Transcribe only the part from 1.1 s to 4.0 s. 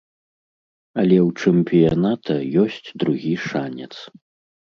ў чэмпіяната ёсць другі шанец.